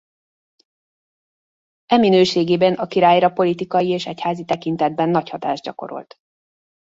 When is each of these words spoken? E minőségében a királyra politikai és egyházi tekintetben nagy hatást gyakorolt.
E 1.85 1.97
minőségében 1.97 2.73
a 2.73 2.85
királyra 2.87 3.29
politikai 3.29 3.89
és 3.89 4.05
egyházi 4.05 4.45
tekintetben 4.45 5.09
nagy 5.09 5.29
hatást 5.29 5.63
gyakorolt. 5.63 6.17